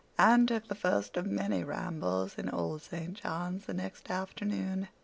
[0.17, 3.13] Anne took the first of many rambles in Old St.
[3.13, 4.87] John's the next afternoon.